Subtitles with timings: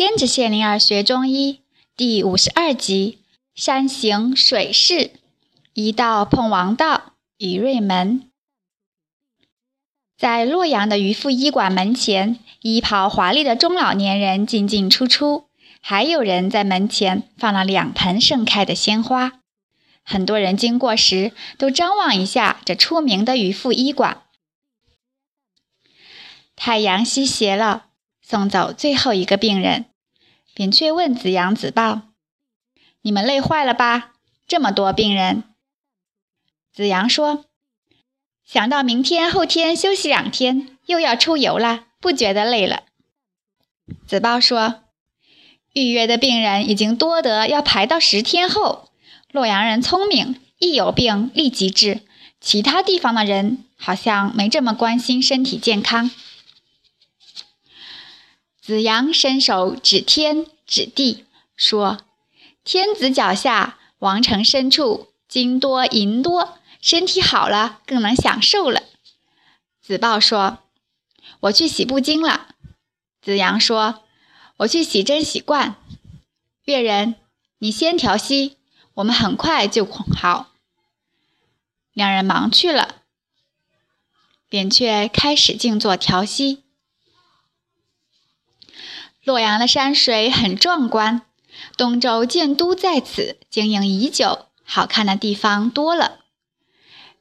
[0.00, 1.60] 跟着谢灵儿学中医
[1.94, 3.18] 第五十二集：
[3.54, 5.10] 山行水势，
[5.74, 8.30] 一道碰王道，雨瑞门。
[10.16, 15.50] 在洛阳的渔父医馆门前，衣袍华丽的中老年人进进出出，
[15.82, 19.42] 还有人在门前放了两盆盛开的鲜花。
[20.02, 24.22] 很多人经过时都张望一下这出名的渔父医馆。
[26.56, 27.88] 太阳西斜了，
[28.22, 29.84] 送走最后一个病人。
[30.54, 32.02] 扁鹊问子阳、子豹
[33.02, 34.12] ：“你们累坏了吧？
[34.46, 35.44] 这么多病人。”
[36.74, 37.46] 子阳说
[38.44, 42.82] ：“想到明天、后天休息两天，又要出游了，不觉得累了。”
[44.06, 44.82] 子豹说
[45.72, 48.88] ：“预约的病人已经多得要排到十天后。
[49.30, 52.02] 洛阳人聪明，一有病立即治，
[52.40, 56.10] 其他地方的人好像没这么关心身体健康。”
[58.60, 61.24] 子阳伸手指天指地，
[61.56, 62.04] 说
[62.62, 68.82] ：“天子脚下，王城深处，金多银多，身体好了更能享受了。”
[69.80, 70.58] 子豹说
[71.40, 72.48] ：“我去洗布巾了。”
[73.22, 74.04] 子阳说
[74.58, 75.76] ：“我去洗针洗罐。”
[76.64, 77.16] 越人，
[77.58, 78.58] 你先调息，
[78.94, 80.52] 我们很快就好。
[81.92, 82.96] 两人忙去了。
[84.48, 86.62] 扁鹊开始静坐调息。
[89.22, 91.22] 洛阳的山水很壮观，
[91.76, 96.20] 东周建都在此，经营已久，好看的地方多了。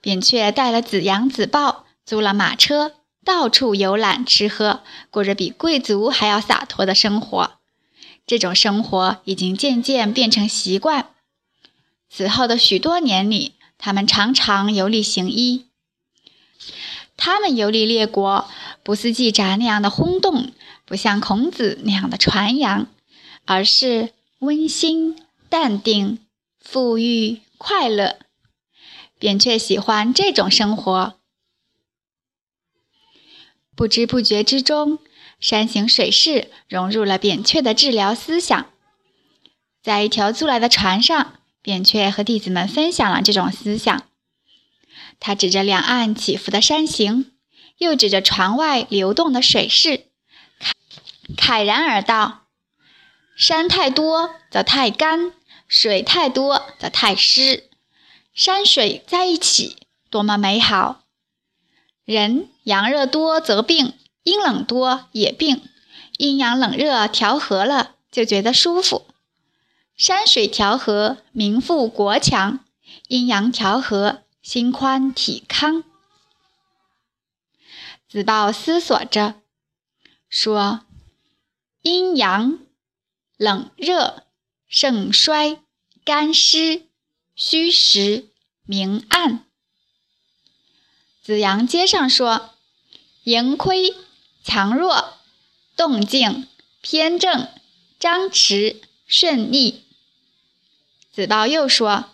[0.00, 2.92] 扁鹊带了子阳、子豹，租了马车，
[3.24, 7.54] 到处游览吃喝，过着比贵族还要洒脱的生活。
[8.24, 11.10] 这种生活已经渐渐变成习惯。
[12.08, 15.66] 此后的许多年里，他们常常游历行医。
[17.16, 18.48] 他们游历列国，
[18.84, 20.47] 不似季札那样的轰动。
[20.88, 22.86] 不像孔子那样的传扬，
[23.44, 26.18] 而是温馨、淡定、
[26.58, 28.18] 富裕、快乐。
[29.18, 31.18] 扁鹊喜欢这种生活。
[33.76, 34.98] 不知不觉之中，
[35.38, 38.70] 山行水势融入了扁鹊的治疗思想。
[39.82, 44.04] 在一条租来的船上，扁鹊和弟子们分享了这种思想。
[45.20, 47.32] 他指着两岸起伏的山形，
[47.76, 50.07] 又指着船外流动的水势。
[51.36, 52.46] 慨然而道
[53.36, 55.32] ：“山太多则太干，
[55.66, 57.68] 水太多则太湿。
[58.32, 59.76] 山水在一起，
[60.08, 61.02] 多么美好！
[62.04, 65.68] 人阳热多则病，阴冷多也病。
[66.16, 69.06] 阴阳冷热调和了，就觉得舒服。
[69.96, 72.60] 山水调和，民富国强；
[73.08, 75.84] 阴阳调和，心宽体康。”
[78.08, 79.34] 子豹思索着，
[80.30, 80.87] 说。
[81.88, 82.58] 阴阳、
[83.38, 84.24] 冷热、
[84.68, 85.58] 盛衰、
[86.04, 86.82] 干湿、
[87.34, 88.28] 虚实、
[88.66, 89.46] 明暗。
[91.22, 92.50] 子阳接上说：
[93.22, 93.94] 盈亏、
[94.44, 95.14] 强弱、
[95.78, 96.46] 动静、
[96.82, 97.48] 偏正、
[97.98, 99.82] 张弛、顺逆。
[101.10, 102.04] 子豹又说：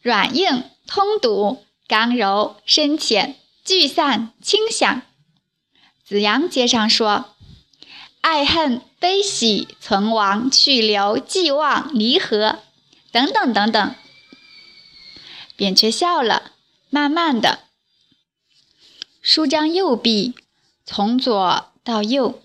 [0.00, 5.02] 软硬、通堵、刚柔、深浅、聚散、清响。
[6.02, 7.33] 子阳接上说。
[8.24, 12.60] 爱恨悲喜存亡去留寄望离合
[13.12, 13.94] 等等等等，
[15.56, 16.52] 扁鹊笑了，
[16.88, 17.64] 慢慢的，
[19.20, 20.34] 舒张右臂，
[20.86, 22.42] 从左到右。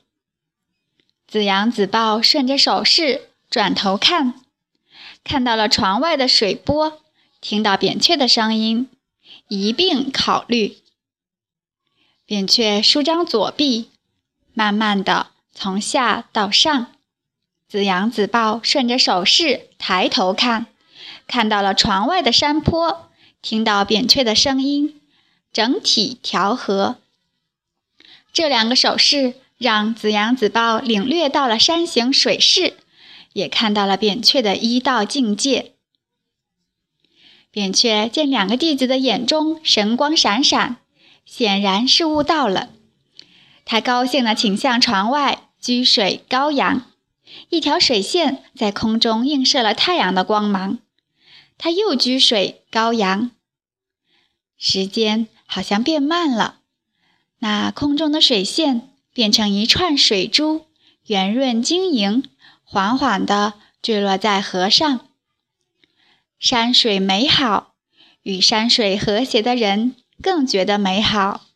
[1.26, 4.42] 子阳、子豹顺着手势转头看，
[5.24, 7.02] 看到了窗外的水波，
[7.40, 8.90] 听到扁鹊的声音，
[9.48, 10.80] 一并考虑。
[12.26, 13.90] 扁鹊舒张左臂，
[14.54, 15.28] 慢慢的。
[15.62, 16.94] 从下到上，
[17.68, 20.68] 子阳、子豹顺着手势抬头看，
[21.28, 23.10] 看到了床外的山坡，
[23.42, 25.02] 听到扁鹊的声音，
[25.52, 26.96] 整体调和。
[28.32, 32.78] 这两个手势让子阳、子豹领略到了山形水势，
[33.34, 35.74] 也看到了扁鹊的医道境界。
[37.52, 40.78] 扁鹊见两个弟子的眼中神光闪闪，
[41.26, 42.70] 显然是悟到了，
[43.66, 45.48] 他高兴地请向床外。
[45.62, 46.86] 居水高扬，
[47.50, 50.80] 一条水线在空中映射了太阳的光芒。
[51.58, 53.32] 他又居水高扬，
[54.58, 56.60] 时间好像变慢了。
[57.40, 60.66] 那空中的水线变成一串水珠，
[61.08, 62.24] 圆润晶莹，
[62.64, 65.08] 缓缓地坠落在河上。
[66.40, 67.74] 山水美好，
[68.24, 71.49] 与山水和谐的人更觉得美好。